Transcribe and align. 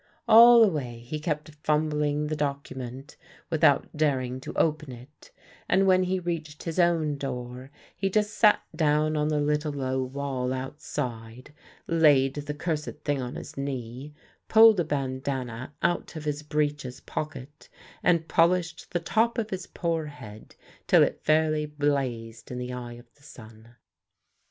All 0.27 0.61
the 0.63 0.67
way 0.67 0.97
he 0.97 1.19
kept 1.19 1.53
fumbling 1.61 2.25
the 2.25 2.35
document 2.35 3.17
without 3.51 3.95
daring 3.95 4.41
to 4.41 4.53
open 4.57 4.91
it, 4.91 5.29
and 5.69 5.85
when 5.85 6.01
he 6.01 6.19
reached 6.19 6.63
his 6.63 6.79
own 6.79 7.19
door 7.19 7.69
he 7.95 8.09
just 8.09 8.33
sat 8.33 8.63
down 8.75 9.15
on 9.15 9.27
the 9.27 9.39
little 9.39 9.71
low 9.71 10.01
wall 10.03 10.53
outside, 10.53 11.53
laid 11.85 12.33
the 12.33 12.53
cursed 12.55 13.03
thing 13.05 13.21
on 13.21 13.35
his 13.35 13.55
knee, 13.55 14.15
pulled 14.47 14.79
a 14.79 14.83
bandanna 14.83 15.71
out 15.83 16.15
of 16.15 16.25
his 16.25 16.41
breeches 16.41 17.01
pocket, 17.01 17.69
and 18.01 18.27
polished 18.27 18.89
the 18.89 18.99
top 18.99 19.37
of 19.37 19.51
his 19.51 19.67
poor 19.67 20.07
head 20.07 20.55
till 20.87 21.03
it 21.03 21.21
fairly 21.23 21.67
blazed 21.67 22.49
in 22.49 22.57
the 22.57 22.73
eye 22.73 22.93
of 22.93 23.13
the 23.13 23.21
sun. 23.21 23.75